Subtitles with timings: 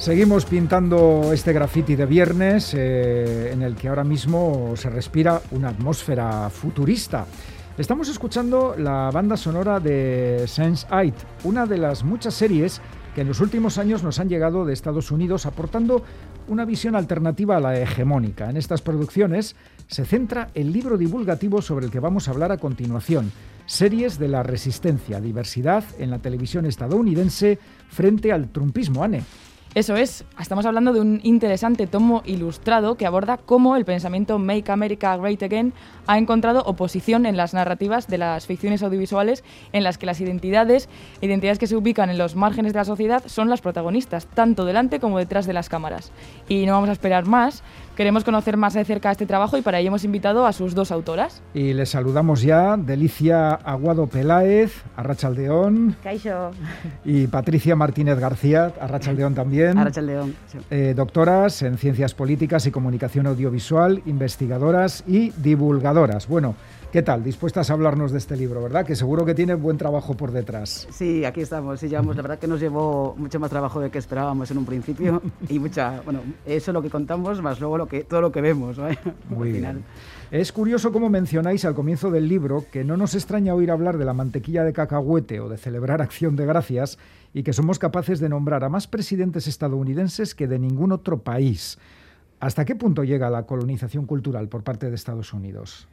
[0.00, 5.68] Seguimos pintando este graffiti de viernes eh, en el que ahora mismo se respira una
[5.68, 7.26] atmósfera futurista.
[7.76, 11.12] Estamos escuchando la banda sonora de Sense8,
[11.44, 12.80] una de las muchas series
[13.14, 16.02] que en los últimos años nos han llegado de Estados Unidos aportando
[16.48, 18.48] una visión alternativa a la hegemónica.
[18.48, 19.54] En estas producciones
[19.86, 23.32] se centra el libro divulgativo sobre el que vamos a hablar a continuación,
[23.66, 27.58] Series de la Resistencia, Diversidad en la televisión estadounidense
[27.90, 29.24] frente al trumpismo, Anne.
[29.72, 34.72] Eso es, estamos hablando de un interesante tomo ilustrado que aborda cómo el pensamiento Make
[34.72, 35.72] America Great Again
[36.08, 40.88] ha encontrado oposición en las narrativas de las ficciones audiovisuales en las que las identidades,
[41.20, 44.98] identidades que se ubican en los márgenes de la sociedad, son las protagonistas, tanto delante
[44.98, 46.10] como detrás de las cámaras.
[46.48, 47.62] Y no vamos a esperar más,
[48.00, 50.90] queremos conocer más de cerca este trabajo y para ello hemos invitado a sus dos
[50.90, 51.42] autoras.
[51.52, 55.96] Y les saludamos ya, Delicia Aguado Peláez, Arrachaldeón.
[56.02, 56.52] Caixo.
[57.04, 59.76] Y Patricia Martínez García, Arrachaldeón también.
[59.76, 60.34] Arrachaldeón.
[60.70, 66.26] Eh, doctoras en Ciencias Políticas y Comunicación Audiovisual, investigadoras y divulgadoras.
[66.26, 66.54] Bueno,
[66.92, 67.22] ¿Qué tal?
[67.22, 68.84] Dispuestas a hablarnos de este libro, ¿verdad?
[68.84, 70.88] Que seguro que tiene buen trabajo por detrás.
[70.90, 71.78] Sí, aquí estamos.
[71.78, 74.66] Sí, llevamos, la verdad que nos llevó mucho más trabajo de que esperábamos en un
[74.66, 78.32] principio y mucha, bueno, eso es lo que contamos más luego lo que, todo lo
[78.32, 78.76] que vemos.
[78.78, 78.98] ¿eh?
[79.28, 79.84] Muy bien.
[80.32, 84.04] Es curioso cómo mencionáis al comienzo del libro que no nos extraña oír hablar de
[84.04, 86.98] la mantequilla de cacahuete o de celebrar acción de gracias
[87.32, 91.78] y que somos capaces de nombrar a más presidentes estadounidenses que de ningún otro país.
[92.40, 95.86] ¿Hasta qué punto llega la colonización cultural por parte de Estados Unidos?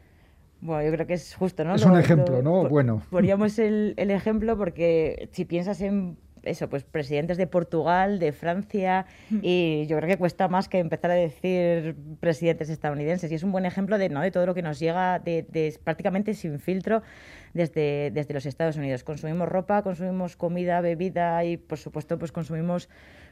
[0.62, 1.76] Bueno, yo creo que es justo, ¿no?
[1.76, 2.68] Es un ejemplo, ¿no?
[2.68, 3.02] Bueno.
[3.10, 9.06] Poníamos el, el, ejemplo porque si piensas en eso, pues presidentes de Portugal, de Francia,
[9.30, 9.40] hmm.
[9.42, 13.32] y yo creo que cuesta más que empezar a decir presidentes estadounidenses.
[13.32, 14.22] Y es un buen ejemplo de, ¿no?
[14.22, 17.04] de todo lo que nos llega de, de prácticamente sin filtro
[17.54, 19.04] desde, desde los Estados Unidos.
[19.04, 22.90] Consumimos ropa, consumimos comida, bebida y, por supuesto, pues consumimos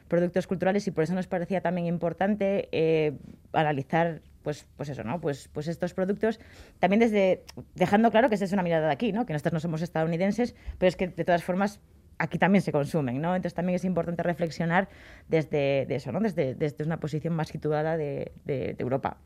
[0.08, 3.14] productos culturales y por eso nos parecía también importante eh,
[3.52, 5.20] analizar pues, pues eso, ¿no?
[5.20, 6.38] Pues, pues estos productos,
[6.78, 7.42] también desde,
[7.74, 9.26] dejando claro que esta es una mirada de aquí, ¿no?
[9.26, 11.80] Que nosotros no somos estadounidenses, pero es que de todas formas
[12.18, 13.34] aquí también se consumen, ¿no?
[13.34, 14.88] Entonces también es importante reflexionar
[15.26, 16.20] desde eso, ¿no?
[16.20, 19.16] Desde, desde una posición más situada de, de, Europa.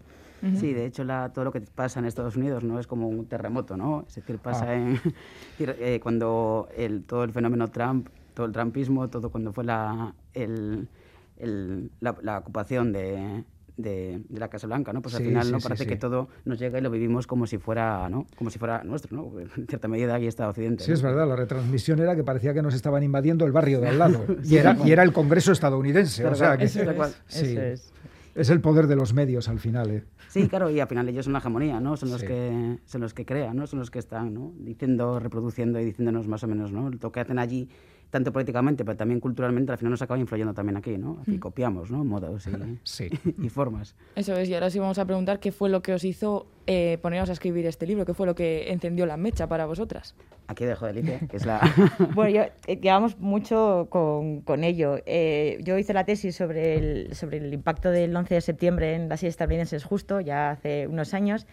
[0.59, 3.27] Sí, de hecho la, todo lo que pasa en Estados Unidos no es como un
[3.27, 4.07] terremoto, ¿no?
[4.09, 4.75] Es decir, pasa ah.
[4.75, 4.99] en
[5.59, 10.89] eh, cuando el, todo el fenómeno Trump, todo el trumpismo, todo cuando fue la, el,
[11.37, 13.45] el, la ocupación de,
[13.83, 15.03] de, la Casa Blanca, ¿no?
[15.03, 18.09] Pues al final no parece que todo nos llega y lo vivimos como si fuera,
[18.09, 18.27] ¿no?
[18.37, 19.41] Como si fuera nuestro, ¿no?
[19.41, 20.85] En cierta medida ahí está Occidente.
[20.85, 23.89] Sí, es verdad, la retransmisión era que parecía que nos estaban invadiendo el barrio de
[23.89, 26.83] al lado y, era, y era el Congreso estadounidense, o sea, que, eso
[27.29, 27.93] es,
[28.35, 28.51] es.
[28.51, 30.05] el poder de los medios al final, ¿eh?
[30.29, 31.97] Sí, claro, y al final ellos son la hegemonía, ¿no?
[31.97, 33.67] Son los que son los que crean, ¿no?
[33.67, 34.53] Son los que están, ¿no?
[34.59, 36.89] Diciendo, reproduciendo y diciéndonos más o menos, ¿no?
[36.89, 37.69] Lo que hacen allí
[38.11, 41.19] tanto políticamente, pero también culturalmente, al final nos acaba influyendo también aquí, ¿no?
[41.23, 41.39] Aquí mm.
[41.39, 42.05] copiamos, ¿no?
[42.05, 42.51] Modos y,
[43.47, 43.95] y, formas.
[44.17, 46.99] Eso es, y ahora sí vamos a preguntar qué fue lo que os hizo eh,
[47.01, 50.15] poneros a escribir este libro, qué fue lo que encendió la mecha para vosotras.
[50.49, 51.61] Aquí dejo de Lidia, que es la...
[52.15, 54.99] bueno, yo, eh, llevamos mucho con, con ello.
[55.07, 59.09] Eh, yo hice la tesis sobre el, sobre el impacto del 11 de septiembre en
[59.09, 61.47] las islas estadounidenses justo, ya hace unos años,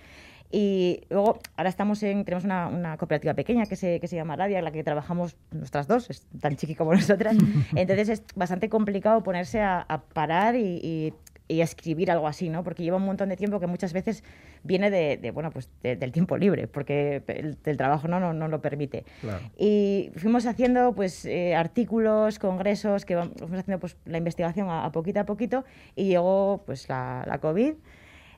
[0.50, 4.36] y luego, ahora estamos en, tenemos una, una cooperativa pequeña que se, que se llama
[4.36, 7.36] Radia, en la que trabajamos nuestras dos, es tan chiqui como nosotras.
[7.76, 11.14] Entonces es bastante complicado ponerse a, parar y, y,
[11.50, 12.64] y, escribir algo así, ¿no?
[12.64, 14.24] Porque lleva un montón de tiempo que muchas veces
[14.64, 18.48] viene de, de bueno, pues del tiempo libre, porque el, el trabajo no, no, no,
[18.48, 19.04] lo permite.
[19.20, 19.40] Claro.
[19.58, 24.86] Y fuimos haciendo pues eh, artículos, congresos, que vamos, fuimos haciendo pues la investigación a,
[24.86, 25.66] a poquito a poquito
[25.96, 27.74] y llegó pues la, la COVID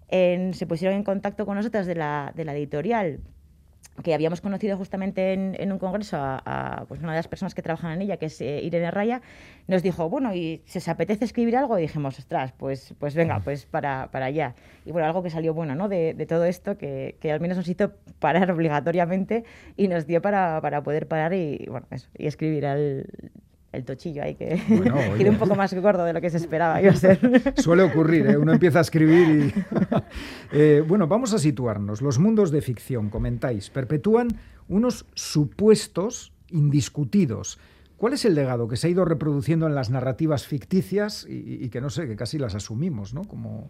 [0.09, 3.19] se pusieron en contacto con nosotras de la, de la editorial
[4.03, 7.93] que habíamos conocido justamente en, un congreso a, pues una de las personas que trabajan
[7.93, 9.21] en ella, que es eh, Irene Raya,
[9.67, 11.77] nos dijo, bueno, ¿y si os apetece escribir algo?
[11.77, 14.55] Y dijimos, ostras, pues, pues venga, pues para, para allá.
[14.85, 15.89] Y bueno, algo que salió bueno ¿no?
[15.89, 19.43] de, de todo esto, que, que, al menos nos hizo parar obligatoriamente
[19.75, 23.05] y nos dio para, para poder parar y, bueno, eso, y escribir al,
[23.71, 24.95] el tochillo ahí que bueno,
[25.29, 27.19] un poco más gordo de lo que se esperaba iba a ser.
[27.57, 28.37] Suele ocurrir, ¿eh?
[28.37, 29.53] uno empieza a escribir y...
[30.51, 32.01] eh, bueno, vamos a situarnos.
[32.01, 34.29] Los mundos de ficción, comentáis, perpetúan
[34.67, 37.59] unos supuestos indiscutidos.
[37.97, 41.69] ¿Cuál es el legado que se ha ido reproduciendo en las narrativas ficticias y, y
[41.69, 43.23] que no sé, que casi las asumimos, ¿no?
[43.23, 43.69] Como...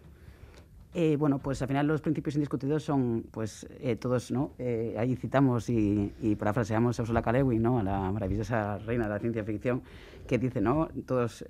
[0.92, 4.52] Eh, bueno, pues al final los principios indiscutidos son, pues eh, todos, ¿no?
[4.58, 7.32] Eh, ahí citamos y, y parafraseamos a Ursula K.
[7.32, 7.78] Le Guin, ¿no?
[7.78, 9.82] A la maravillosa reina de la ciencia ficción,
[10.26, 10.88] que dice, ¿no?
[11.06, 11.44] Todos,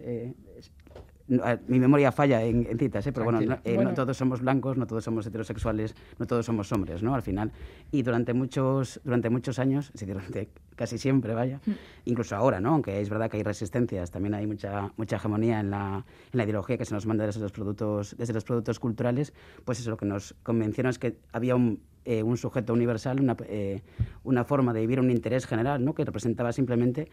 [1.68, 3.12] mi memoria falla en, citas, ¿eh?
[3.12, 7.14] pero bueno no, todos somos blancos, no todos somos heterosexuales, no todos somos hombres, ¿no?
[7.14, 7.52] Al final.
[7.92, 11.70] Y durante muchos, durante muchos años, durante casi siempre, vaya, mm.
[12.06, 12.70] incluso ahora, ¿no?
[12.70, 16.44] Aunque es verdad que hay resistencias, también hay mucha, mucha hegemonía en la, en la
[16.44, 19.32] ideología que se nos manda desde los, productos, desde los productos culturales,
[19.64, 23.36] pues eso lo que nos convenció es que había un, eh, un sujeto universal, una,
[23.46, 23.82] eh,
[24.24, 25.94] una, forma de vivir un interés general, ¿no?
[25.94, 27.08] que representaba simplemente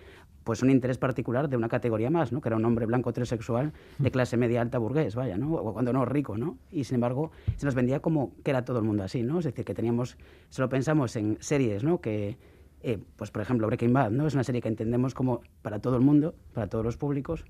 [0.46, 2.40] pues, un interés particular de una categoría más, ¿no?
[2.40, 5.54] que era un hombre blanco heterosexual de clase media alta burgués, vaya, ¿no?
[5.54, 6.58] o cuando no rico, ¿no?
[6.72, 9.40] y sin embargo se nos vendía como que era todo el mundo así, ¿no?
[9.40, 10.18] es decir, que teníamos,
[10.50, 12.00] solo pensamos en series ¿no?
[12.00, 12.38] que,
[12.82, 14.26] eh, pues por ejemplo Breaking Bad, ¿no?
[14.26, 17.44] es una serie que entendemos como para todo el mundo, para todos los públicos,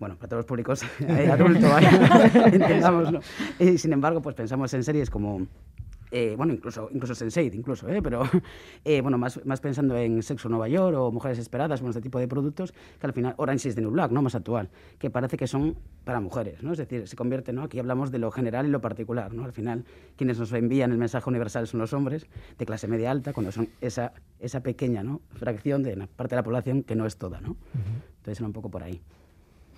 [0.00, 0.82] bueno, para todos los públicos
[1.30, 1.70] adultos,
[2.52, 3.20] entendamos, ¿no?
[3.58, 5.46] Y sin embargo, pues pensamos en series como
[6.10, 8.02] eh, bueno, incluso, incluso Sense8, incluso, ¿eh?
[8.02, 8.22] pero
[8.84, 12.18] eh, bueno, más, más pensando en Sexo Nueva York o Mujeres Esperadas, bueno, este tipo
[12.18, 14.22] de productos, que al final, Orange is the New Black, ¿no?
[14.22, 16.72] Más actual, que parece que son para mujeres, ¿no?
[16.72, 17.62] Es decir, se convierte, ¿no?
[17.62, 19.44] Aquí hablamos de lo general y lo particular, ¿no?
[19.44, 19.84] Al final,
[20.16, 22.26] quienes nos envían el mensaje universal son los hombres
[22.58, 25.20] de clase media alta, cuando son esa, esa pequeña, ¿no?
[25.34, 27.56] Fracción de una parte de la población que no es toda, ¿no?
[28.18, 29.00] Entonces era un poco por ahí.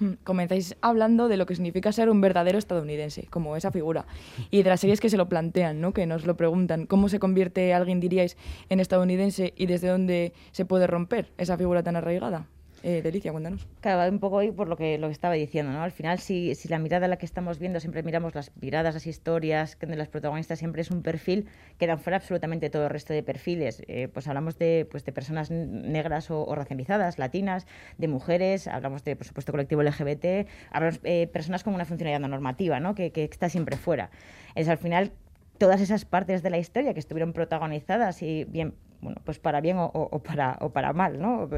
[0.03, 4.05] Mm, comenzáis hablando de lo que significa ser un verdadero estadounidense, como esa figura,
[4.51, 5.93] y de las series que se lo plantean, ¿no?
[5.93, 8.37] que nos lo preguntan, ¿cómo se convierte alguien, diríais,
[8.69, 12.49] en estadounidense y desde dónde se puede romper esa figura tan arraigada?
[12.83, 13.67] Eh, Delicia, cuéntanos.
[13.81, 15.83] Claro, un poco ahí por lo que, lo que estaba diciendo, ¿no?
[15.83, 18.95] Al final, si, si la mirada a la que estamos viendo, siempre miramos las miradas,
[18.95, 21.49] las historias de las protagonistas, siempre es un perfil,
[21.79, 23.83] que dan fuera absolutamente todo el resto de perfiles.
[23.87, 27.67] Eh, pues hablamos de, pues, de personas negras o, racializadas, latinas,
[27.99, 32.29] de mujeres, hablamos de, por supuesto, colectivo LGBT, hablamos eh, personas con una funcionalidad no
[32.29, 32.95] normativa, ¿no?
[32.95, 34.11] Que, que está siempre fuera.
[34.55, 35.13] Es al final
[35.59, 39.77] todas esas partes de la historia que estuvieron protagonizadas y bien bueno, pues para bien
[39.79, 41.51] o, para, o para mal, ¿no?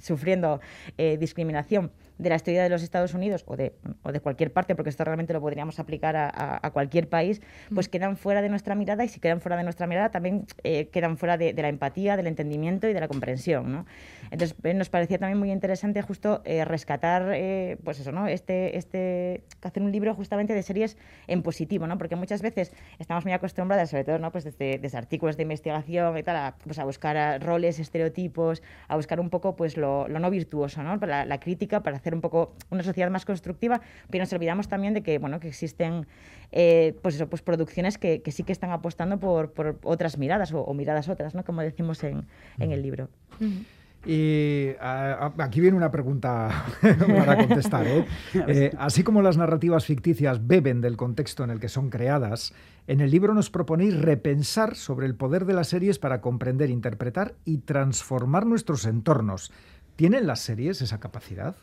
[0.00, 0.60] sufriendo
[0.96, 4.74] eh, discriminación de la historia de los Estados Unidos o de, o de cualquier parte,
[4.74, 7.40] porque esto realmente lo podríamos aplicar a, cualquier país,
[7.74, 7.90] pues mm.
[7.90, 11.16] quedan fuera de nuestra mirada y si quedan fuera de nuestra mirada también eh, quedan
[11.16, 13.72] fuera de, la empatía, del entendimiento y de la comprensión.
[13.72, 13.86] ¿no?
[14.30, 17.36] Entonces eh, nos parecía también muy interesante justo eh, rescatar,
[17.84, 18.26] pues eso, ¿no?
[18.26, 20.96] este, este, hacer un libro justamente de series
[21.26, 21.98] en positivo, ¿no?
[21.98, 24.32] porque muchas veces estamos muy acostumbradas, sobre todo ¿no?
[24.32, 28.96] pues desde, desde artículos de investigación y tal, a, pues a buscar roles, estereotipos, a
[28.96, 30.96] buscar un poco pues lo, no virtuoso, ¿no?
[30.96, 33.80] la, la crítica para hacer un poco una sociedad más constructiva,
[34.10, 36.06] pero nos olvidamos también de que, bueno, que existen
[36.52, 41.08] eh, pues eso, pues producciones que, sí que están apostando por, otras miradas o, miradas
[41.08, 41.44] otras, ¿no?
[41.44, 42.26] como decimos en,
[42.58, 43.08] el libro.
[44.06, 44.68] Y
[45.38, 47.86] aquí viene una pregunta para contestar.
[47.88, 48.06] ¿eh?
[48.34, 48.70] ¿eh?
[48.78, 52.54] así como las narrativas ficticias beben del contexto en el que son creadas,
[52.86, 57.34] en el libro nos proponéis repensar sobre el poder de las series para comprender, interpretar
[57.44, 59.52] y transformar nuestros entornos.
[59.96, 61.56] ¿Tienen las series esa capacidad?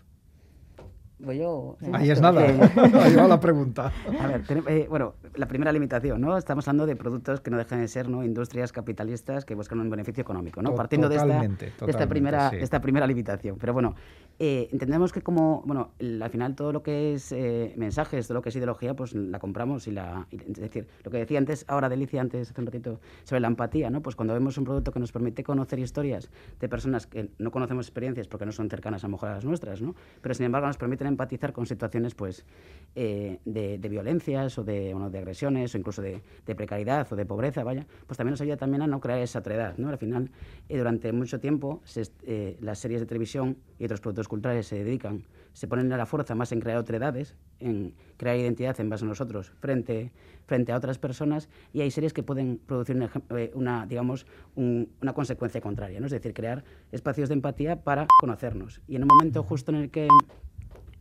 [1.31, 1.77] Yo...
[1.93, 2.41] Ahí es nada,
[3.01, 3.91] ahí va la pregunta.
[4.19, 6.37] A ver, eh, bueno, la primera limitación, ¿no?
[6.37, 8.23] Estamos hablando de productos que no dejan de ser ¿no?
[8.23, 10.75] industrias capitalistas que buscan un beneficio económico, ¿no?
[10.75, 11.45] Partiendo de esta,
[11.87, 13.57] esta, primera, esta primera limitación.
[13.59, 13.95] Pero bueno,
[14.39, 18.41] eh, entendemos que como, bueno, al final todo lo que es eh, mensajes, todo lo
[18.41, 20.27] que es ideología, pues la compramos y la...
[20.31, 23.89] es decir, lo que decía antes, ahora Delicia, antes, hace un ratito, sobre la empatía,
[23.89, 24.01] ¿no?
[24.01, 27.85] Pues cuando vemos un producto que nos permite conocer historias de personas que no conocemos
[27.85, 29.95] experiencias porque no son cercanas a lo mejor a las nuestras, ¿no?
[30.21, 32.45] Pero sin embargo nos permiten empatizar con situaciones, pues,
[32.95, 37.63] eh, de, violencias o de, bueno, de agresiones o incluso de, precariedad o de pobreza,
[37.63, 39.89] vaya, pues también nos ayuda también a no crear esa otredad, ¿no?
[39.89, 40.29] Al final,
[40.69, 41.81] durante mucho tiempo,
[42.59, 46.35] las series de televisión y otros productos culturales se dedican, se ponen a la fuerza
[46.35, 50.11] más en crear otredades, en crear identidad en base a nosotros frente,
[50.45, 52.97] frente a otras personas y hay series que pueden producir
[53.37, 56.07] eh, una, digamos, una consecuencia contraria, ¿no?
[56.07, 58.81] es decir, crear espacios de empatía para conocernos.
[58.87, 60.07] Y en un momento justo en el que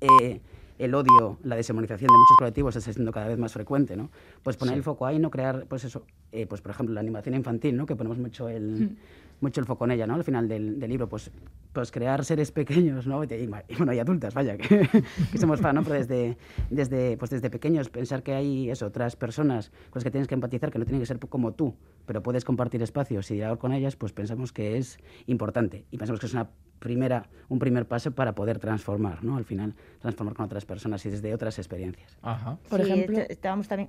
[0.02, 0.40] eh,
[0.78, 4.10] el odio, la deshumanización de muchos colectivos está siendo cada vez más frecuente, ¿no?
[4.42, 7.34] Pues poner el foco ahí, no crear, pues eso, eh, pues por ejemplo la animación
[7.34, 7.86] infantil, ¿no?
[7.86, 8.96] Que ponemos mucho el, hmm
[9.42, 10.14] mucho el foco en ella, ¿no?
[10.14, 11.30] Al final del, libro, pues,
[11.72, 13.22] pues crear seres pequeños, ¿no?
[13.24, 13.46] Y,
[13.76, 14.88] bueno, y adultas, vaya, que,
[15.38, 15.82] somos fan, ¿no?
[15.82, 16.38] Pero desde,
[16.70, 20.34] desde, pues desde pequeños pensar que hay eso, otras personas con las que tienes que
[20.34, 21.74] empatizar, que no tienen que ser como tú,
[22.06, 26.20] pero puedes compartir espacios y dialogar con ellas, pues pensamos que es importante y pensamos
[26.20, 29.36] que es una primera, un primer paso para poder transformar, ¿no?
[29.36, 32.18] Al final, transformar con otras personas y desde otras experiencias.
[32.22, 32.58] Ajá.
[32.68, 33.88] Por ejemplo, estábamos también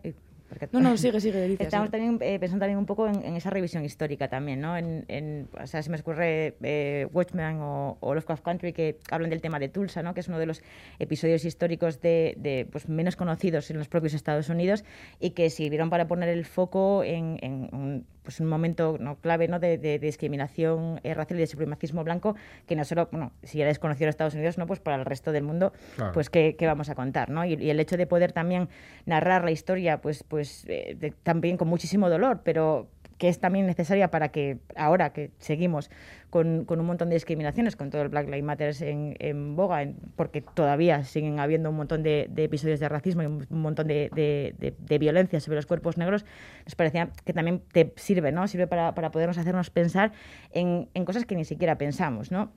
[0.72, 4.28] no, no, sigue, sigue, Estamos también eh, pensando también un poco en, esa revisión histórica
[4.28, 4.78] también, ¿no?
[4.78, 9.42] En, o sea, si me ocurre eh, Watchmen o, o, Lovecraft Country que hablan del
[9.42, 10.14] tema de Tulsa, ¿no?
[10.14, 10.62] Que es uno de los
[11.00, 14.84] episodios históricos de, pues, menos conocidos en los propios Estados Unidos
[15.20, 19.18] y que sirvieron para poner el foco en, pues un momento ¿no?
[19.18, 19.60] clave ¿no?
[19.60, 23.80] de, discriminación eh, racial y de supremacismo blanco que no solo, bueno, si ya es
[23.80, 25.74] conocido en Estados Unidos, no, pues para el resto del mundo,
[26.14, 27.46] pues ¿qué, vamos a contar, ¿no?
[27.46, 28.70] Y, el hecho de poder también
[29.06, 32.88] narrar la historia, pues, pues eh, también con muchísimo dolor, pero
[33.24, 35.90] que es también necesaria para que ahora que seguimos
[36.30, 39.88] con, un montón de discriminaciones, con todo el Black Lives Matter en, boga,
[40.18, 45.40] porque todavía siguen habiendo un montón de, episodios de racismo y un, montón de, violencia
[45.40, 46.26] sobre los cuerpos negros,
[46.66, 48.46] nos parecía que también te sirve, ¿no?
[48.50, 50.12] Sirve para, para podernos hacernos pensar
[50.52, 52.52] en, en cosas que ni siquiera pensamos, ¿no?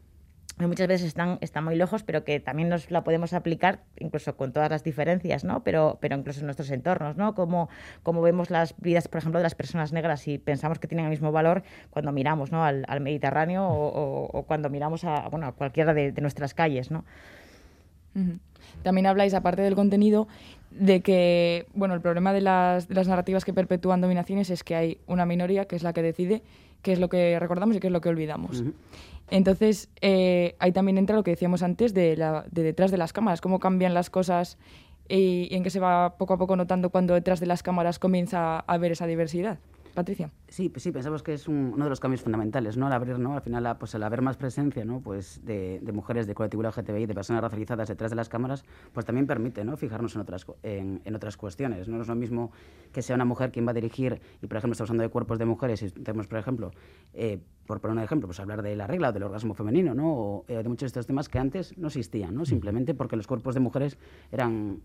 [0.58, 4.52] Muchas veces están, están muy lejos, pero que también nos la podemos aplicar, incluso con
[4.52, 5.62] todas las diferencias, ¿no?
[5.62, 7.34] Pero, pero incluso en nuestros entornos, ¿no?
[7.34, 7.68] Como,
[8.02, 11.10] como vemos las vidas, por ejemplo, de las personas negras y pensamos que tienen el
[11.10, 12.64] mismo valor cuando miramos ¿no?
[12.64, 17.04] al, Mediterráneo o, cuando miramos a, bueno, a cualquiera de, nuestras calles, ¿no?
[18.82, 20.26] También habláis, aparte del contenido,
[20.78, 24.75] de que bueno, el problema de las, de las narrativas que perpetúan dominaciones es que
[24.75, 26.42] hay una minoría que es la que decide
[26.83, 28.62] qué es lo que recordamos y qué es lo que olvidamos.
[29.28, 33.12] Entonces, eh, ahí también entra lo que decíamos antes de, la, de detrás de las
[33.12, 34.56] cámaras, cómo cambian las cosas
[35.09, 37.99] y, y, en qué se va poco a poco notando cuando detrás de las cámaras
[37.99, 39.59] comienza a haber esa diversidad.
[39.96, 40.30] Patricia.
[40.46, 42.86] Sí, pues sí, pensamos que es uno de los cambios fundamentales, ¿no?
[42.86, 43.32] Al abrir, ¿no?
[43.32, 45.00] Al final, pues al haber más presencia, ¿no?
[45.00, 49.26] Pues de, mujeres, de colectivo LGTBI, de personas racializadas detrás de las cámaras, pues también
[49.26, 49.76] permite, ¿no?
[49.78, 52.02] Fijarnos en otras, en, otras cuestiones, ¿no?
[52.02, 52.52] es lo mismo
[52.92, 55.38] que sea una mujer quien va a dirigir, y por ejemplo estamos hablando de cuerpos
[55.38, 56.70] de mujeres, y tenemos, por ejemplo,
[57.14, 60.12] eh, por poner un ejemplo, pues hablar de la regla o del orgasmo femenino, ¿no?
[60.12, 62.44] O eh, de muchos de estos temas que antes no existían, ¿no?
[62.44, 63.96] Simplemente porque los cuerpos de mujeres
[64.30, 64.82] eran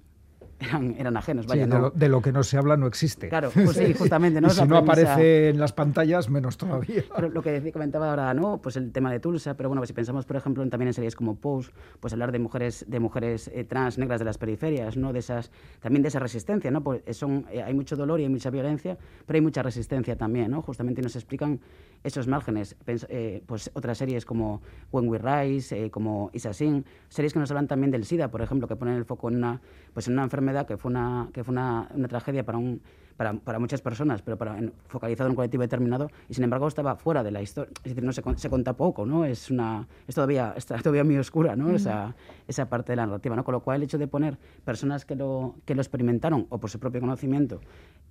[0.61, 1.47] eran, ajenos.
[1.47, 3.29] Vaya, de, lo, que no se habla no existe.
[3.29, 4.39] Claro, pues sí, justamente.
[4.39, 4.47] ¿no?
[4.47, 7.03] y si no aparece en las pantallas, menos todavía.
[7.15, 8.59] Pero lo que comentaba ahora, ¿no?
[8.59, 11.15] Pues el tema de Tulsa, pero bueno, pues si pensamos, por ejemplo, también en series
[11.15, 15.13] como Pose, pues hablar de mujeres, de mujeres eh, trans negras de las periferias, ¿no?
[15.13, 16.83] De esas, también de esa resistencia, ¿no?
[16.83, 20.51] Pues son, eh, hay mucho dolor y hay mucha violencia, pero hay mucha resistencia también,
[20.51, 20.61] ¿no?
[20.61, 21.59] Justamente nos explican
[22.03, 22.75] esos márgenes.
[22.87, 27.91] Eh, pues otras series como When We Rise, como Isa series que nos hablan también
[27.91, 29.61] del SIDA, por ejemplo, que ponen el foco en una,
[29.93, 32.81] pues en una enfermedad que fue una, que fue una, una tragedia para, un,
[33.17, 36.95] para, para, muchas personas, pero para, focalizado en un colectivo determinado, y sin embargo estaba
[36.95, 37.71] fuera de la historia.
[37.83, 39.25] Es decir, no se, se cuenta poco, ¿no?
[39.25, 41.71] Es, una, es, todavía, está todavía muy oscura, ¿no?
[41.71, 42.15] esa,
[42.47, 43.43] esa parte de la narrativa, ¿no?
[43.43, 46.69] Con lo cual el hecho de poner personas que lo, que lo experimentaron o por
[46.69, 47.61] su propio conocimiento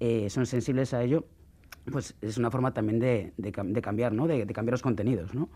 [0.01, 1.25] eh, son sensibles a ello,
[1.91, 4.27] pues es una forma también de, de, cambiar, ¿no?
[4.27, 5.49] De, cambiar los contenidos, ¿no?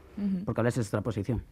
[0.45, 1.43] Porque hablas de nuestra posición.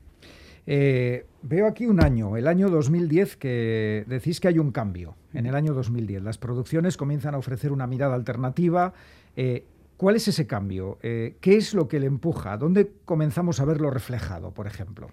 [0.67, 5.17] Eh, veo aquí un año, el año 2010, que decís que hay un cambio.
[5.35, 8.93] En el año 2010 las producciones comienzan a ofrecer una mirada alternativa.
[9.37, 9.65] Eh,
[9.97, 10.99] ¿Cuál es ese cambio?
[11.03, 12.57] Eh, ¿Qué es lo que le empuja?
[12.57, 15.09] ¿Dónde comenzamos a verlo reflejado, por ejemplo?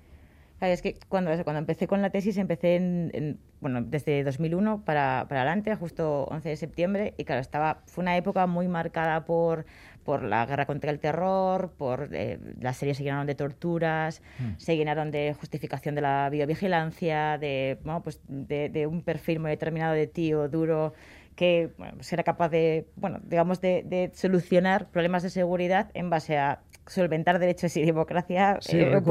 [0.61, 5.41] es que cuando, cuando empecé con la tesis empecé en, bueno, desde 2001 para, para
[5.41, 9.65] adelante, justo 11 de septiembre, y claro, estaba, fue una época muy marcada por
[10.03, 14.53] por la guerra contra el terror, por eh, las series se llenaron de torturas, mm.
[14.57, 19.93] se llenaron de justificación de la biovigilancia, de, bueno, pues de, un perfil muy determinado
[19.93, 20.93] de tío duro
[21.35, 26.37] que bueno, pues era capaz de, bueno, digamos, de, solucionar problemas de seguridad en base
[26.37, 28.57] a solventar derechos y democracia.
[28.61, 29.01] Sí, eh,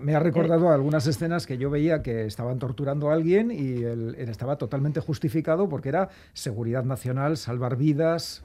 [0.00, 4.16] me, ha, recordado algunas escenas que yo veía que estaban torturando a alguien y él
[4.18, 8.44] estaba totalmente justificado porque era seguridad nacional, salvar vidas,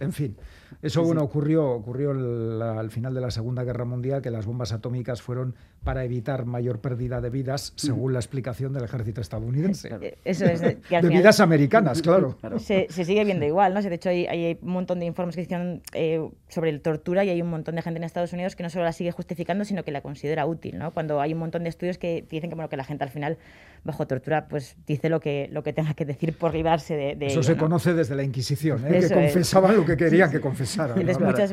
[0.00, 0.36] en fin.
[0.82, 5.22] Eso bueno, ocurrió, ocurrió al final de la Segunda Guerra Mundial, que las bombas atómicas
[5.22, 5.54] fueron
[5.84, 9.90] para evitar mayor pérdida de vidas, según la explicación del ejército estadounidense.
[10.00, 12.36] Eh, eso es, de, vidas americanas, claro.
[12.58, 13.82] Se, sigue viendo igual, ¿no?
[13.82, 17.30] De hecho, hay, hay un montón de informes que hicieron eh, sobre el tortura y
[17.30, 19.84] hay un montón de gente en Estados Unidos que no solo la sigue justificando, sino
[19.84, 20.92] que la considera útil, ¿no?
[20.92, 23.36] Cuando hay un montón de estudios que dicen que, bueno, que la gente al final,
[23.84, 27.42] bajo tortura, pues dice lo que, lo que tenga que decir por librarse de, Eso
[27.42, 29.00] se conoce desde la Inquisición, ¿eh?
[29.00, 30.98] que confesaban lo que querían que confesaran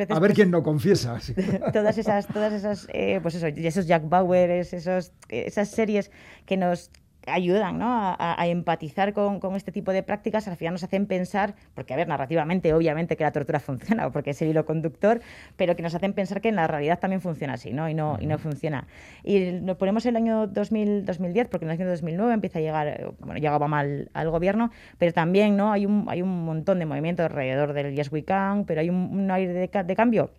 [0.09, 1.19] a ver quién no confiesa.
[1.73, 6.11] todas esas, todas esas, eh, pues eso, esos Jack Bauer, esos, esas series
[6.45, 6.91] que nos
[7.27, 8.15] ayudan ¿no?
[8.17, 11.97] a, empatizar con, con, este tipo de prácticas, al final nos hacen pensar, porque a
[11.97, 15.21] ver, narrativamente obviamente que la tortura funciona, porque es el hilo conductor,
[15.57, 17.89] pero que nos hacen pensar que en la realidad también funciona así, ¿no?
[17.89, 18.87] Y no, y no funciona.
[19.23, 23.13] Y nos ponemos el año 2000, 2010, porque en el año 2009 empieza a llegar,
[23.19, 25.71] bueno, llegaba mal al gobierno, pero también ¿no?
[25.71, 29.29] hay, un, hay un montón de movimientos alrededor del Yes We Can, pero hay un,
[29.31, 30.31] aire de, de cambio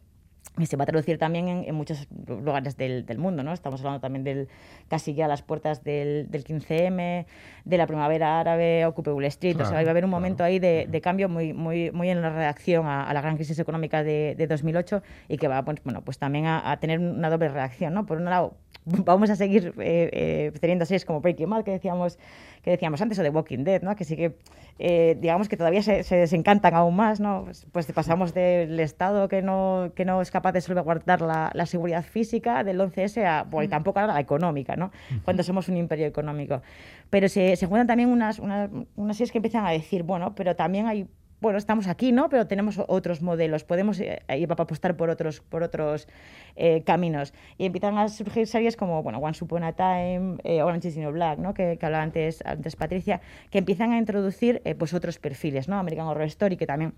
[0.59, 3.55] y se va a traducir también en, muchos lugares del, mundo, ¿no?
[3.55, 4.49] Estamos hablando también del
[4.89, 7.25] casi ya a las puertas del, 15M,
[7.65, 10.59] de la primavera árabe, Occupy Wall Street, o sea, va a haber un momento ahí
[10.59, 15.03] de, cambio muy, muy, muy en la reacción a, la gran crisis económica de, 2008
[15.29, 18.05] y que va, pues, bueno, pues también a, tener una doble reacción, ¿no?
[18.05, 18.55] Por un lado,
[19.05, 22.19] vamos a seguir eh, eh, teniendo series como Breaking Bad, que decíamos
[22.63, 23.97] que decíamos antes, o de Walking Dead, ¿no?
[23.97, 24.37] que sí que,
[24.79, 27.43] eh, digamos que todavía se, desencantan aún más, ¿no?
[27.45, 31.67] pues, pues pasamos del Estado que no, que no es capaz de salvaguardar la, la
[31.67, 33.71] seguridad física del 11S a, bueno, y mm.
[33.71, 34.93] tampoco a la económica, ¿no?
[35.25, 36.63] cuando somos un imperio económico.
[37.11, 40.55] Pero se, se juntan también unas, unas, unas series que empiezan a decir, bueno, pero
[40.55, 41.09] también hay
[41.43, 42.29] bueno, estamos aquí, ¿no?
[42.29, 46.07] Pero tenemos otros modelos, podemos eh, apostar por otros, por otros
[46.55, 47.35] eh, caminos.
[47.59, 51.07] Y empiezan a surgir series como, bueno, Once Upon a Time, eh, Orange is the
[51.09, 51.53] Black, ¿no?
[51.53, 53.21] Que, hablaba antes, antes Patricia,
[53.51, 55.79] que empiezan a introducir pues otros perfiles, ¿no?
[55.79, 56.95] American Horror Story, que también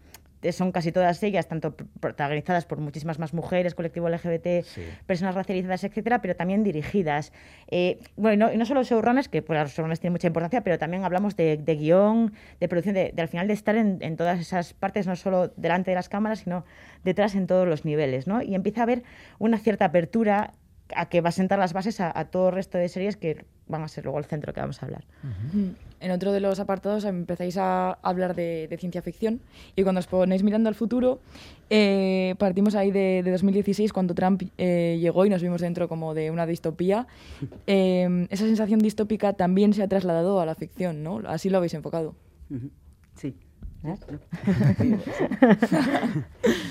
[0.53, 4.65] son casi todas ellas, tanto protagonizadas por muchísimas más mujeres, colectivo LGBT,
[5.07, 7.33] personas racializadas, etcétera, pero también dirigidas.
[7.69, 11.05] Eh, bueno, y no, solo showrunners, que pues, los showrunners tienen mucha importancia, pero también
[11.05, 15.17] hablamos de, guion, de producción, de, al final de estar en, todas esas partes, no
[15.17, 16.65] solo delante de las cámaras, sino
[17.05, 18.43] detrás en todos los niveles, ¿no?
[18.43, 19.03] Y empieza a haber
[19.39, 20.55] una cierta apertura
[20.95, 23.83] a que va a sentar las bases a, todo el resto de series que van
[23.83, 25.05] a ser luego el centro que vamos a hablar.
[26.05, 29.41] En otro de los apartados empezáis a hablar de, ciencia ficción
[29.75, 31.19] y cuando os ponéis mirando al futuro,
[31.71, 36.31] eh, partimos ahí de, 2016 cuando Trump eh, llegó y nos vimos dentro como de
[36.31, 37.07] una distopía.
[37.67, 41.23] Eh, esa sensación distópica también se ha trasladado a la ficción, ¿no?
[41.27, 42.15] Así lo habéis enfocado.
[43.15, 43.35] Sí.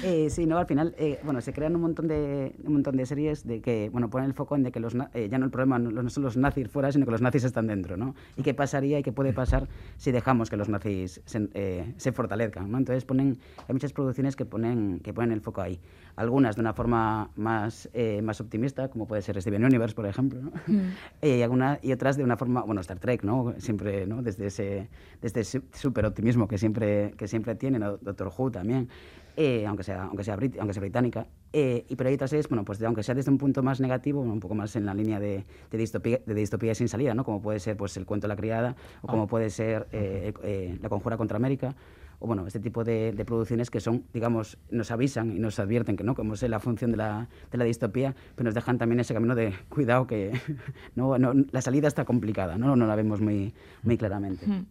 [0.03, 3.05] Eh, sí, no, al final, eh, bueno, se crean un montón de un montón de
[3.05, 5.51] series de que, bueno, ponen el foco en de que los eh, ya no el
[5.51, 8.13] problema no, son los nazis fuera, sino que los nazis están dentro, ¿no?
[8.36, 9.67] Y qué pasaría y qué puede pasar
[9.98, 12.77] si dejamos que los nazis se, se fortalezcan, ¿no?
[12.77, 15.79] Entonces ponen, hay muchas producciones que ponen que ponen el foco ahí.
[16.15, 17.89] Algunas de una forma más
[18.22, 20.51] más optimista, como puede ser Steven Universe, por ejemplo, ¿no?
[20.67, 20.89] Mm.
[21.22, 23.53] y, alguna, y otras de una forma, bueno, Star Trek, ¿no?
[23.58, 24.22] Siempre, ¿no?
[24.22, 24.89] Desde ese
[25.22, 28.89] desde ese súper optimismo que siempre que siempre tiene, Doctor Who también.
[29.36, 31.25] Eh, aunque, sea, aunque, sea aunque sea británica.
[31.51, 34.22] Eh, y pero hay otras series, bueno, pues aunque sea desde un punto más negativo,
[34.22, 37.24] un poco más en la línea de, de, distopía, de distopía sin salida, ¿no?
[37.24, 39.27] Como puede ser pues, El cuento de la criada, o como ah.
[39.27, 41.75] puede ser eh, La conjura contra América,
[42.24, 46.05] o bueno, este tipo de, producciones que son, digamos, nos avisan y nos advierten que
[46.05, 49.14] no, como es la función de la, de la distopía, pero nos dejan también ese
[49.14, 50.31] camino de cuidado que
[50.96, 52.77] no, no, la salida está complicada, ¿no?
[52.77, 54.48] No la vemos muy, muy claramente.
[54.48, 54.66] Hmm.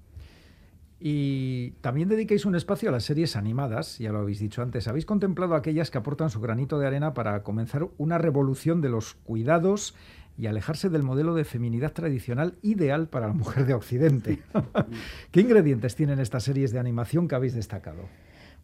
[1.05, 4.87] Y también dedicáis un espacio a las series animadas, ya lo habéis dicho antes.
[4.87, 9.15] ¿Habéis contemplado aquellas que aportan su granito de arena para comenzar una revolución de los
[9.15, 9.97] cuidados
[10.39, 14.43] y alejarse del modelo de feminidad tradicional ideal para la mujer de Occidente?
[15.33, 18.03] ¿Qué ingredientes tienen estas series de animación que habéis destacado?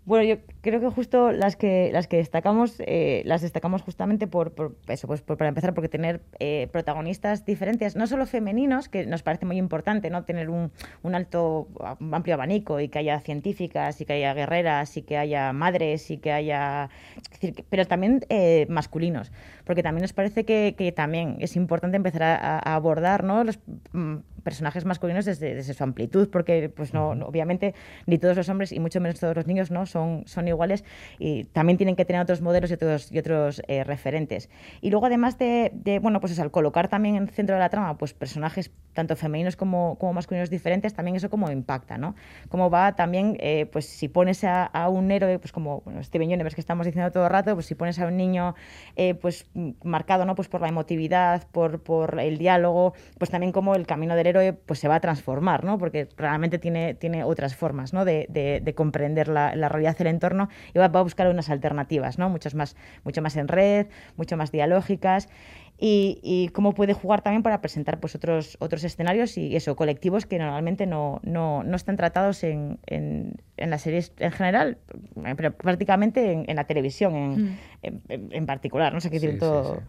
[0.09, 4.55] Bueno, yo creo que justo las que las que destacamos eh, las destacamos justamente por,
[4.89, 9.45] eso, pues para empezar porque tener eh, protagonistas diferentes, no solo femeninos, que nos parece
[9.45, 11.69] muy importante, no tener un, un alto
[12.11, 16.17] amplio abanico y que haya científicas y que haya guerreras y que haya madres y
[16.17, 16.89] que haya,
[17.69, 19.31] pero también eh, masculinos,
[19.67, 23.45] porque también nos parece que, también es importante empezar a, abordar, ¿no?
[23.45, 23.59] Los,
[23.93, 27.75] mm, personajes masculinos desde, desde, su amplitud, porque pues no, obviamente
[28.07, 30.85] ni todos los hombres y mucho menos todos los niños no son, son iguales
[31.19, 34.51] y también tienen que tener otros modelos y otros, y otros eh, referentes.
[34.81, 37.99] Y luego además de, bueno, pues al colocar también en el centro de la trama
[37.99, 42.17] pues personajes tanto femeninos como, como masculinos diferentes, también eso como impacta, ¿no?
[42.49, 46.57] Cómo va también, eh, pues si pones a, un héroe, pues como bueno, Steven Universe
[46.57, 48.57] que estamos diciendo todo el rato, pues si pones a un niño
[48.97, 49.47] eh, pues
[49.85, 50.35] marcado, ¿no?
[50.35, 54.38] Pues por la emotividad, por, por el diálogo, pues también como el camino del héroe
[54.67, 55.79] pues se va a transformar, ¿no?
[55.79, 58.05] Porque realmente tiene, tiene otras formas ¿no?
[58.05, 62.29] de, de, comprender la, la, realidad del entorno y va, a buscar unas alternativas, ¿no?
[62.29, 65.29] Muchas más, mucho más en red, mucho más dialógicas.
[65.81, 70.27] Y, y, cómo puede jugar también para presentar pues, otros, otros escenarios y eso, colectivos
[70.27, 74.79] que normalmente no, no, no están tratados en, en, en, las series en general,
[75.37, 78.33] pero prácticamente en, la televisión en, mm.
[78.33, 78.93] en, particular.
[78.93, 79.83] No sé qué decir todo.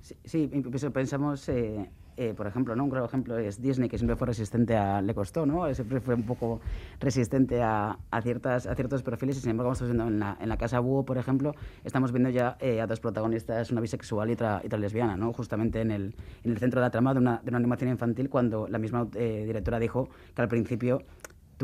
[0.00, 0.50] Sí, sí,
[0.92, 1.48] pensamos.
[1.48, 2.84] Eh eh, por ejemplo, ¿no?
[2.84, 5.02] un claro ejemplo es Disney, que siempre fue resistente a...
[5.02, 5.72] le costó, ¿no?
[5.74, 6.60] Siempre fue un poco
[7.00, 10.48] resistente a, a ciertas, a ciertos perfiles y sin embargo estamos viendo en la, en
[10.48, 14.34] la Casa Búho, por ejemplo, estamos viendo ya eh, a dos protagonistas, una bisexual y
[14.34, 15.32] otra, y otra lesbiana, ¿no?
[15.32, 18.28] Justamente en el, en el centro de la trama de una, de una animación infantil
[18.28, 21.02] cuando la misma eh, directora dijo que al principio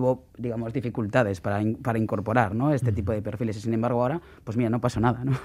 [0.00, 2.72] tuvo, digamos, dificultades para, para incorporar ¿no?
[2.72, 3.58] este tipo de perfiles.
[3.58, 5.22] Y sin embargo, ahora, pues mira, no pasó nada.
[5.24, 5.32] ¿no?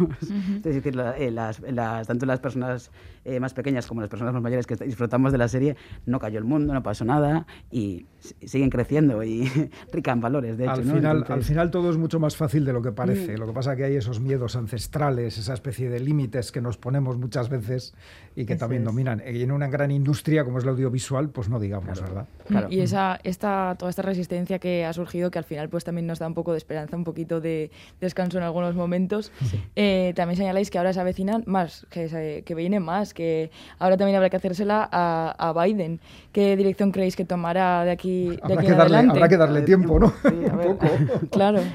[0.56, 2.92] Es decir, eh, las, las, tanto las personas
[3.26, 6.40] eh, más pequeñas como las personas más mayores que disfrutamos de la serie, no cayó
[6.40, 9.52] el mundo, no pasó nada y siguen creciendo y
[9.92, 10.74] rica en valores, de hecho.
[10.74, 13.36] Al, final, al final todo es mucho más fácil de lo que parece.
[13.36, 13.40] Mm.
[13.40, 16.78] Lo que pasa es que hay esos miedos ancestrales, esa especie de límites que nos
[16.78, 17.94] ponemos muchas veces
[18.36, 19.22] y que también dominan.
[19.28, 22.28] Y en una gran industria como es el audiovisual, pues no digamos, ¿verdad?
[22.70, 26.20] Y esa, esta, toda esta resistencia que ha surgido, que al final pues también nos
[26.20, 29.32] da un poco de esperanza, un poquito de descanso en algunos momentos.
[29.76, 34.16] Eh, también señaláis que ahora se avecinan más, que, que viene más, que ahora también
[34.16, 36.00] habrá que hacérsela a, Biden.
[36.32, 39.18] ¿Qué dirección creéis que tomará de aquí, de habrá aquí que darle, adelante?
[39.18, 40.14] Habrá que darle tiempo, ¿no?
[40.24, 40.88] un poco.
[41.32, 41.60] claro.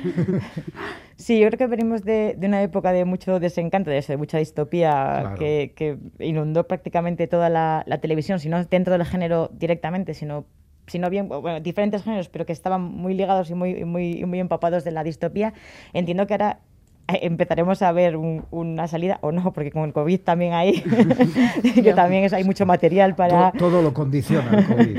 [1.21, 4.39] Sí, yo creo que venimos de, una época de mucho desencanto, de, eso, de mucha
[4.39, 10.47] distopía que, inundó prácticamente toda la, la televisión, si no dentro del género directamente, sino
[10.90, 14.83] sino bien, bueno, diferentes géneros, pero que estaban muy ligados y muy, muy, muy empapados
[14.83, 15.55] de la distopía.
[15.92, 16.59] Entiendo que ahora
[17.07, 20.83] eh, empezaremos a ver una salida o no, porque con el COVID también hay,
[21.74, 23.53] que también es, hay mucho material para...
[23.53, 24.98] Todo, lo condiciona el COVID.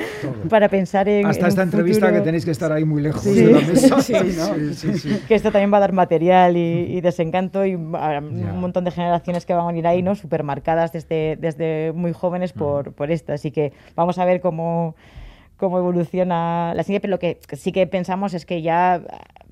[0.50, 1.26] Para pensar en...
[1.26, 3.98] Hasta esta entrevista que tenéis que estar ahí muy lejos de la mesa.
[4.72, 9.46] Sí, que esto también va a dar material y, desencanto y un montón de generaciones
[9.46, 10.16] que van a ir ahí, ¿no?
[10.16, 13.34] Supermarcadas desde, desde muy jóvenes por, por esto.
[13.34, 14.96] Así que vamos a ver cómo
[15.62, 19.00] cómo evoluciona la serie, pero lo que sí que pensamos es que ya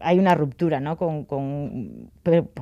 [0.02, 0.98] hay una ruptura ¿no?
[0.98, 2.10] con, con,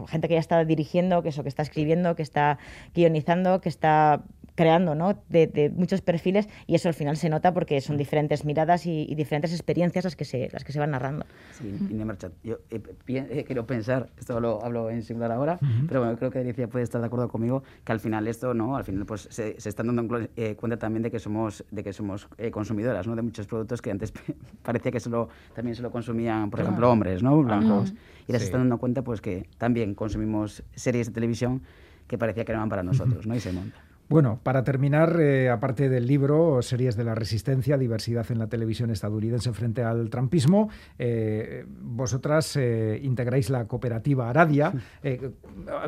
[0.08, 2.60] gente que ya está dirigiendo, que eso, que está escribiendo, que está
[2.94, 4.24] guionizando, que está
[4.58, 5.14] creando ¿no?
[5.30, 9.54] de, muchos perfiles y eso al final se nota porque son diferentes miradas y, diferentes
[9.54, 11.26] experiencias las que se, las que se van narrando.
[11.52, 11.72] Sí,
[12.44, 16.40] Yo eh, eh, quiero pensar, esto lo hablo en singular ahora, pero bueno, creo que
[16.40, 18.76] Alicia puede estar de acuerdo conmigo que al final esto, ¿no?
[18.76, 21.94] Al final pues se, se están dando eh, cuenta también de que somos, de que
[21.94, 23.16] somos consumidoras, ¿no?
[23.16, 24.12] De muchos productos que antes
[24.64, 27.38] parecía que solo, también solo consumían, por ejemplo, hombres, ¿no?
[27.44, 27.94] Blancos.
[28.28, 31.62] Y ya se están dando cuenta pues que también consumimos series de televisión
[32.08, 33.36] que parecía que eran para nosotros, ¿no?
[33.36, 33.87] Y se monta.
[34.10, 38.90] Bueno, para terminar, eh, aparte del libro, Series de la Resistencia, Diversidad en la Televisión
[38.90, 44.72] Estadounidense frente al Trumpismo, eh, vosotras eh, integráis la cooperativa Aradia,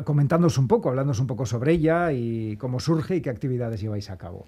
[0.04, 4.10] comentándonos un poco, hablándonos un poco sobre ella y cómo surge y qué actividades lleváis
[4.10, 4.44] a cabo.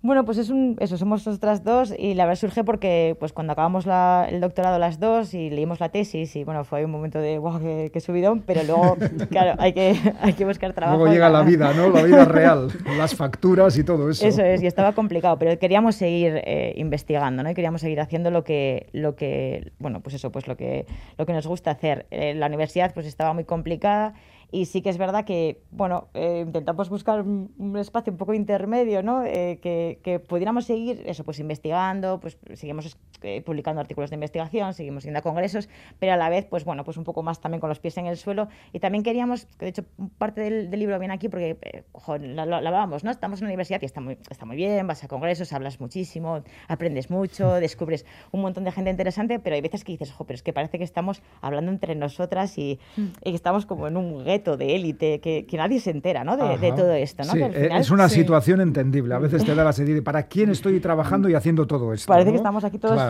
[0.00, 3.52] Bueno, pues es un, eso, somos nosotras dos y la verdad surge porque pues cuando
[3.52, 3.84] acabamos
[4.28, 7.58] el doctorado las dos y leímos la tesis y bueno, fue un momento de wow,
[7.58, 8.96] qué, qué subidón, pero luego,
[9.30, 10.98] claro, hay que, hay que buscar trabajo.
[10.98, 11.90] Luego llega la vida, ¿no?
[11.90, 14.24] La vida real, las facturas y todo eso.
[14.24, 17.50] Eso es, y estaba complicado, pero queríamos seguir eh, investigando, ¿no?
[17.50, 21.26] Y queríamos seguir haciendo lo que, lo que, bueno, pues eso, pues lo que, lo
[21.26, 22.06] que nos gusta hacer.
[22.12, 24.14] Eh, la universidad pues estaba muy complicada
[24.50, 29.02] y sí que es verdad que, bueno, eh, intentamos buscar un, espacio un poco intermedio,
[29.02, 29.24] ¿no?
[29.24, 32.86] Eh, que, que, pudiéramos seguir, eso, pues investigando, pues seguimos
[33.22, 36.84] eh, publicando artículos de investigación, seguimos yendo a congresos, pero a la vez, pues bueno,
[36.84, 38.48] pues un poco más también con los pies en el suelo.
[38.72, 39.84] Y también queríamos, que de hecho
[40.18, 41.82] parte del, libro viene aquí porque, eh,
[42.20, 43.10] lo, hablábamos, ¿no?
[43.10, 46.42] Estamos en la universidad y está muy, está muy bien, vas a congresos, hablas muchísimo,
[46.68, 50.36] aprendes mucho, descubres un montón de gente interesante, pero hay veces que dices, ojo, pero
[50.36, 53.06] es que parece que estamos hablando entre nosotras y, mm.
[53.24, 54.24] y que estamos como en un
[54.56, 56.36] de élite, que, nadie se entera ¿no?
[56.36, 57.24] de, todo esto.
[57.24, 57.34] ¿no?
[57.34, 59.14] Eh, es una situación entendible.
[59.14, 62.06] A veces te da la sed ¿para quién estoy trabajando y haciendo todo esto?
[62.06, 63.07] Parece que estamos aquí todos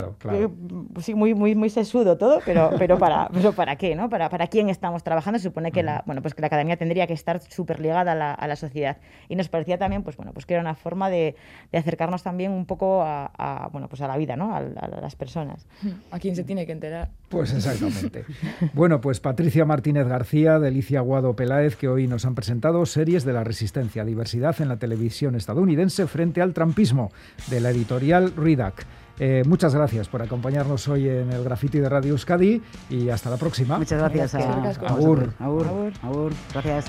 [0.92, 3.94] pues sí, muy, muy, muy sesudo todo, pero, pero, para, pero ¿para qué?
[3.94, 4.08] ¿no?
[4.08, 5.38] ¿Para, ¿Para quién estamos trabajando?
[5.38, 8.14] Se supone que la, bueno, pues que la academia tendría que estar súper ligada a
[8.14, 8.98] la, a la, sociedad.
[9.28, 11.36] Y nos parecía también pues, bueno, pues que era una forma de,
[11.72, 14.54] de acercarnos también un poco a, bueno, pues a la vida, ¿no?
[14.54, 15.66] a, a las personas.
[16.10, 17.10] ¿A quién se tiene que enterar?
[17.28, 18.24] Pues exactamente.
[18.74, 23.32] bueno, pues Patricia Martínez García, Delicia Guado Peláez, que hoy nos han presentado series de
[23.32, 27.10] la resistencia, diversidad en la televisión estadounidense frente al trampismo,
[27.48, 28.86] de la editorial Ridac.
[29.18, 33.36] Eh, muchas gracias por acompañarnos hoy en el Graffiti de Radio Euskadi y hasta la
[33.36, 33.78] próxima.
[33.78, 34.34] Muchas gracias.
[34.34, 35.32] A, Agur.
[35.38, 35.92] Agur.
[36.02, 36.32] Agur.
[36.52, 36.86] Gracias.